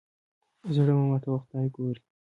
[0.75, 2.01] زړه مه ماتوه خدای ګوري.